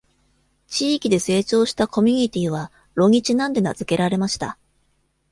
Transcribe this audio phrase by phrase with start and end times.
[0.67, 4.57] 地域で成長したコミュニティは、炉にちなんで名付けられました。